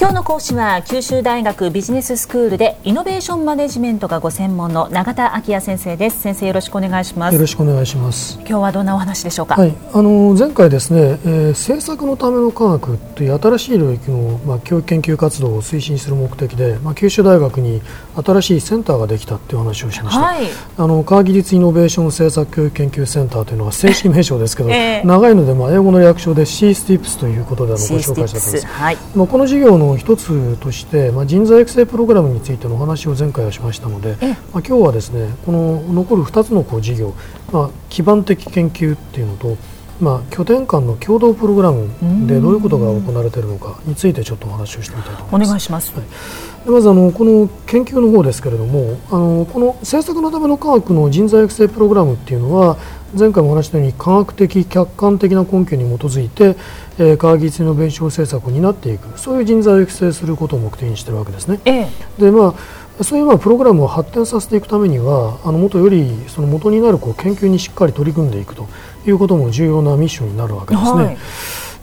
[0.00, 6.20] 今日の講師は九州大学ビジネススクールでイノベーションマネジメントがご専門の永田昭也先生です。
[6.20, 7.34] 先生よろしくお願いします。
[7.34, 8.38] よろしくお願いします。
[8.38, 9.56] 今日はどんなお話でしょうか？
[9.56, 9.74] はい。
[9.92, 17.82] あの前回ですね、えー、政策のための科学という新しい領域のまあ教育研究活動を推進する目的でまあ九州大学に
[18.24, 20.46] 新しいセンターができたっていう話をしました、はい、
[20.76, 37.14] あの科学技術イノベーション政策教育研究センターというのは正式名称ですけど、えー、長いのでまあ英語の略称で C スティップスということであのご紹介したんです、はい、まあこの事業の一つとして、まあ、人材育成プログラムについてのお話を前回はしましたので、まあ、今日はですねこの残る2つのこう事業、
[37.52, 39.56] まあ、基盤的研究っていうのと
[40.00, 41.88] まあ、拠点間の共同プログラム
[42.26, 45.44] でどういうことが行われているのかについてちょっとお話をしてみたいと思います。
[45.46, 52.76] お願いします、はい、まずあのこの研究の方ですけれどもあのこの政策のための科学の人材育成プログラムっていうのは
[53.14, 56.56] 前回もお話したように科学的客観的な根拠に基づいて、
[56.98, 61.60] えー、科学技術イノベーション政策を担っていくそういう人材を育成することを目的にしているわけですね。
[61.64, 62.54] ええ、でま
[63.00, 68.68] あそういうまあプログラムを発展させていくためにはあの元よりその元になるこう研究にしっかり取り組んでいくと
[69.06, 71.04] いうことも重要なミッションになるわけですね。
[71.04, 71.18] はい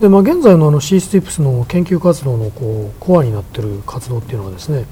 [0.00, 4.84] でまあ、現在のあの C スティップスの研究活動のこうコアになっている活動っていうのはですね、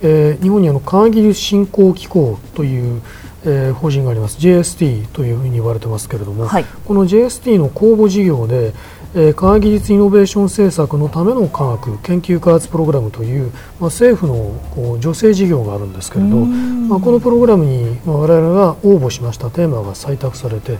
[0.00, 3.02] えー、日本にあの科学技術振興機構という、
[3.44, 4.38] えー、法人があります。
[4.38, 8.72] JST というふうに言われてますけれども、はい、この JST の公募事業で、
[9.14, 20.78] えー、科学技術イノベーション政策のための科学研究開発プログラムという、まあ、政府のこう助成事業があるんですけれど、まあ、このプログラムに、まあ、我々が応募しましたテーマが採択されて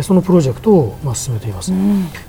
[0.00, 1.70] そのプロジェクトをまあ進めています。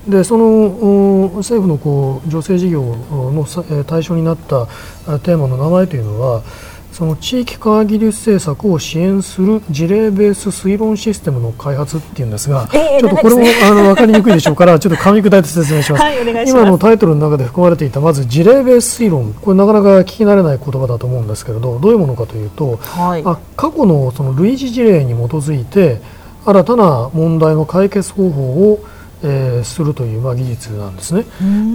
[0.06, 3.45] でその政府のこう助成事業の
[3.86, 4.66] 対象になった
[5.20, 6.44] テーマの名前というのは
[6.94, 16.03] その地域科学技術政策を支援する事例ベース推論システムの開発っていうんですが、えー、ちょっとこれも、あの分かりにくいでしょうからちょっと噛み砕いて説明します。
[16.03, 16.52] はい、ます。
[16.52, 19.33] 今のタイトルの中で含まれていたまず事例ベース推論。
[19.33, 25.99] これなかなか聞き慣れない言葉だと思うんですけれどどういうものかというと、はい、あ過去のその類似事例に基づいて
[26.45, 28.80] 新たな問題の解決方法を
[29.23, 31.26] えー、するという、まあ、技術なんですね。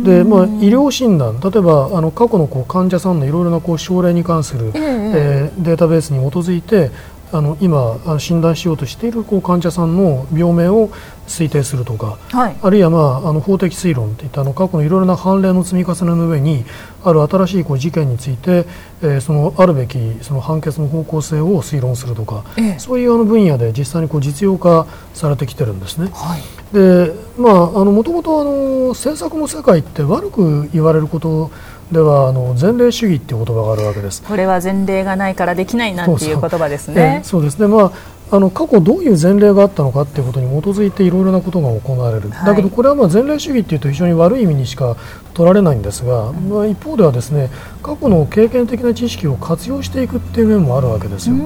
[0.05, 6.91] で、まあ、医療診断例えばあの過去のこう患者さんのいろいろなこう症例に関する、えー、えー、データベースに基づいて
[7.33, 10.91] あの今診断しようとしているこう患者さんの病名を
[11.27, 16.65] 推定するとか、はい、あるいは、まあ、あの法的推論といったあの過去のいろいろな判例の積み重ねの上に
[17.05, 18.65] ある新しいこう事件について、
[19.03, 26.11] えー、そのあるべきその判決の方向性を推論するとか、ええ、そういうあの分野で実際にこう実用化されてきてるんですね。
[26.15, 31.51] はい、でまああのもともとあの政策の世界って悪く言われること
[31.93, 34.23] ではあの前例主義っていう言葉があるわけです。
[34.23, 37.23] これは前例がないからできないなんていう言葉ですね。
[37.25, 37.67] そうですね。
[37.67, 37.93] まあ
[38.31, 44.97] あの過去どういう前例があったのかっていうことに基づいていろいろなことが行われる、はい、だけどこれはまあ前例主義っていうと非常に悪い意味にしか
[45.33, 47.49] 取られないんですが、まあ、一方ではですね
[47.83, 51.37] 過去の経験的な知識を活用していくっていう面もあるわけですよ。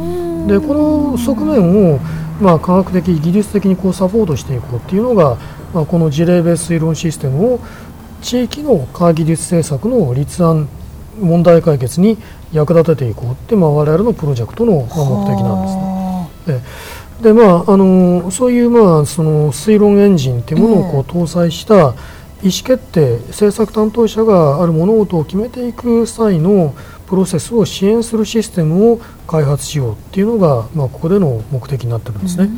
[0.49, 0.75] でこ
[1.15, 2.01] の側面を
[2.41, 5.37] まあ科学的技術的にこうサポートしていこうっていうのが、
[5.73, 7.61] まあ、この事例ベース推論システムを
[8.23, 10.69] 地域の科学技術政策の立案
[11.21, 12.17] 問題解決に
[12.53, 14.97] 役立てていこうって、まあ、我々のプロジェクトの目的
[15.43, 16.93] なんですね。
[17.23, 21.95] でまあ、あのそういう、まあ、その推論エンジンっていうものをこう搭載した
[22.43, 26.75] 意思決定、政策担当者がある物事を決めていく際の
[27.07, 32.51] プロセスを支援するシステムを開発しようっていうのが、まあ、ここでの目的になってるんですね。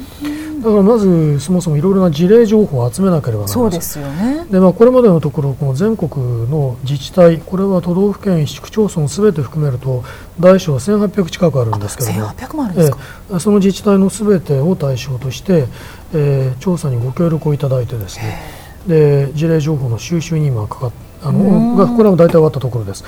[0.65, 10.05] だからまずそもそもいろいろな事例情報を集めなければならないそうですよねで、まあ、これまでのところこの全国の自治体これは都道府県市区町村すべて含めると
[10.39, 12.29] 大小1800近くあるんですけども。
[12.29, 12.99] 1800もあるんですか、
[13.35, 15.67] えその自治体のすべてを対象として、
[16.13, 18.39] えー、調査にご協力をいただいてですね。
[18.87, 20.93] で事例情報の収集に今かかっ
[21.25, 23.05] あのがこれは大体終わったところです。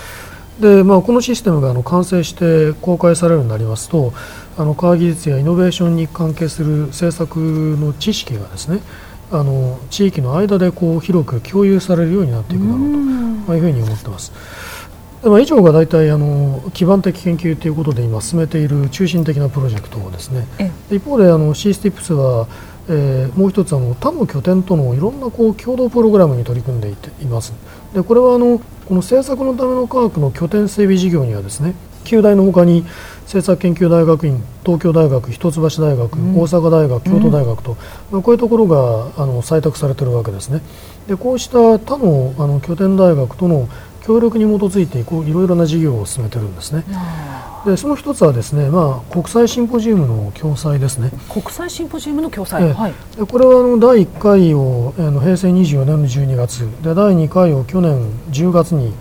[0.59, 4.15] でまあ、このシステムがあの完成して公開されるようになりますと
[4.57, 8.81] あの科学技術やイノベーションに関係する政策の知識がですね
[9.31, 14.33] あの地域の間でこう広く共有されるようになっていくだろうと、まあ、いうふうに思ってます。
[15.23, 20.47] でまあ、以上が大体あの基盤的研究ということで今進めている中心的なプロジェクトですね。
[20.91, 22.47] 一方であの C スティップスは
[22.89, 27.53] えー、もう一つあの他の拠点とのいろんなこう共同プログラムに取り組んでいています
[27.97, 32.83] でこれはあのこの政策のための科学の拠点整備事業にはですね旧大のほかに
[33.23, 37.79] 政策研究大学院東京大学一橋大学、うん、大阪大学京都大学と、うん、
[38.13, 40.61] まあ、こういうところがあの採択されているわけですね。
[41.09, 43.67] でこうした他のあの拠点大学との
[44.05, 46.85] 協力に基づいてこういろいろな事業を進めてるんですね。
[47.67, 51.11] でその一つはですね、まあ、国際シンポジウムの共催ですね。
[51.29, 56.61] 国際シンポジウムの共催、はい、でこれはあの第1回をあの平成24年の12月。
[56.83, 58.95] で第2回を去年10月に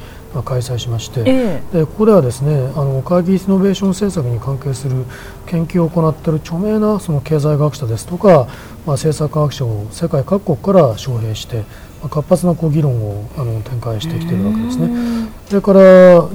[0.44, 5.06] 開催しまして、えー、でここではですねあの科学技術イノベーション政策に関係する
[5.46, 8.08] 研究を行っている著名なその経済学者です。
[8.08, 8.48] とか、
[8.88, 11.58] まあ、政策科学者を世界各国から招聘して、
[12.02, 15.25] まあ、活発なこう議論をあの展開してきているわけですね。
[15.47, 15.80] それから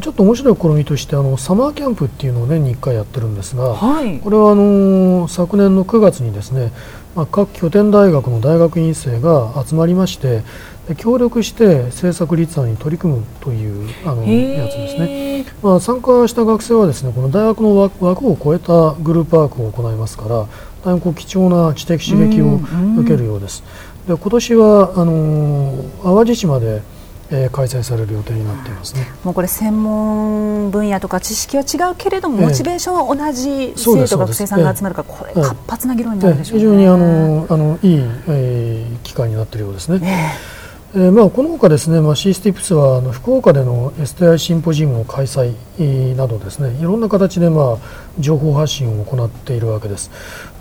[0.01, 6.73] ちょっと面白い試みとしてあのサマーキャンプっていうのを年に1回やってるんですが、はい、これはあの昨年の9月にですね
[7.15, 10.43] まあ、各拠点大学の大学院生が集まりまして
[10.97, 20.47] 協力して政策立案に取り組むというあのやつですね、まあ、参加した学生はですねこの大学の枠を超えたグループワークを行いますから
[20.85, 22.61] 大変こう貴重な知的刺激を
[22.99, 23.63] 受けるようです。
[24.09, 26.83] で今年はあの淡路島で
[27.33, 29.07] えー、開催される予定になっていますね。
[29.25, 37.99] もうこれ専門分野とか知識は違うけれども、モチベーションは同じ生徒学生さんが集まるから、これ活発な議論になるでしょう、ね、非常にあのあのいい、
[38.29, 40.01] えー、機会になっているようですね。
[40.93, 45.55] えーまあ、このほかですね、まあ、シースティップスはあの福岡での STI シンポジウムの開催
[46.17, 47.79] などですねいろんな形で、まあ、
[48.19, 50.11] 情報発信を行っているわけです。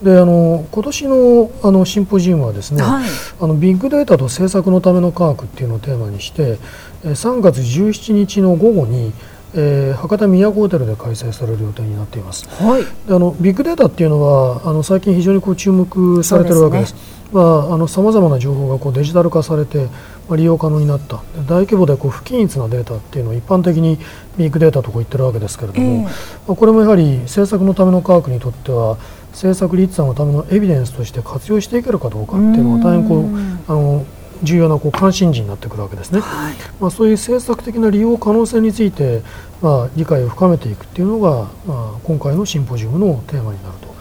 [0.04, 3.10] であの今年のあのシンポジウムはですね、はい、
[3.42, 6.60] あのビッグデータと政策のための科学っていうのをテーマにして
[7.04, 9.12] 3月17日の午後に
[9.56, 16.96] えー、博多都ホテルで開催される予定になっています、はい、あのビッグデータっていうのはあの最近非常にこう注目されているわけです。
[17.32, 19.88] さまざ、まな情報がこうデジタル化されて、
[20.28, 21.22] まあ、利用可能になった。
[21.48, 24.00] 大規模でこう不均一なデータっていうのを一般的に
[24.36, 26.10] ビッグデータとこう言ってるわけですけれども、えー、ま
[26.54, 28.98] あ、これもやはり政策のための科学にとっては
[29.32, 34.06] 政策立案のためのエビデンスとして活用していけるかどうかっていうのは大変こうあの
[34.44, 39.22] 重要なこう関心事になってくるわけですね、はい、まあ、そういう政策的な利用可能性について、
[39.62, 43.96] まあ、理解を深めていくっていうのが、まあ、今回のシンポジウムのテーマになると、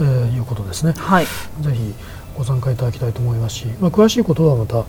[0.00, 0.92] えー、いうことですね。
[0.96, 1.26] はい、
[1.60, 1.94] ぜひ
[2.36, 4.84] ご参加いただきたいと思いますし、まあ、詳しいことはまた、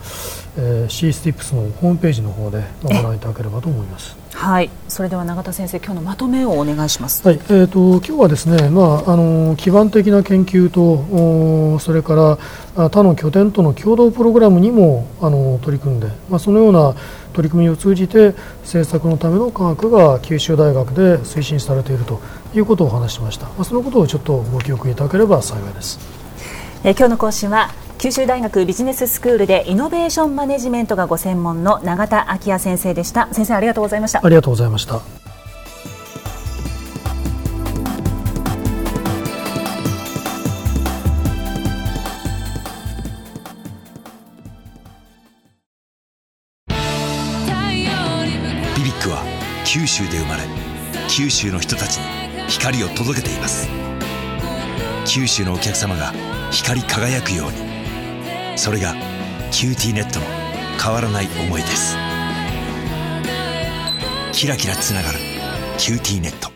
[0.57, 4.22] えー、C スティップスのホームページの方でご覧いただければと思います。
[4.43, 7.25] はい、それでは永田先生、今日のまとめをお願いします。
[7.25, 12.37] はい、えっ、ー、と今日はですね、まああの基盤的な研究とそれか
[12.75, 16.93] ら他の拠点との共同プログラムにもあの取り組んで、まあそのような
[17.31, 22.19] 取り組みを通じて政策のための科学が九州大学で推進されていると
[22.53, 23.45] いうことをお話しました。
[23.45, 25.99] まあそのことをちょっとご記憶いただければ幸いです。
[26.83, 27.71] え今日の講師は
[28.03, 33.33] 九州大学ビジネススクールでイノベーションマネジメントがご専門の永田昭也先生でした。
[33.33, 34.19] 先生ありがとうございました。
[34.21, 34.99] ありがとうございました。
[48.75, 49.23] BBIQ は
[49.65, 50.43] 九州で生まれ
[51.07, 52.03] 九州の人たちに
[52.49, 53.69] 光を届けています。
[55.05, 56.11] 九州のお客様が
[56.51, 57.72] 光り輝くように
[58.55, 58.93] それが
[59.51, 60.25] QTNet の
[60.81, 61.95] 変わらない思いです。
[64.31, 65.19] キラキラつながる
[65.77, 66.52] QTNet。